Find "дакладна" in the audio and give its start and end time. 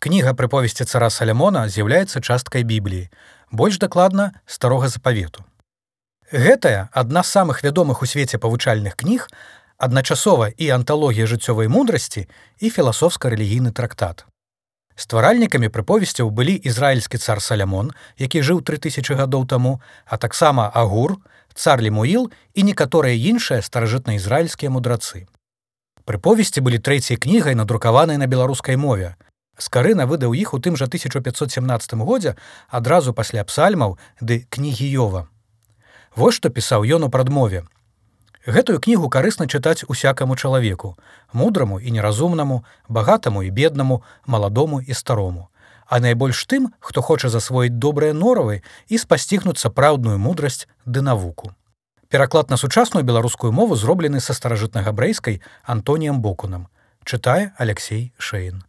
3.76-4.32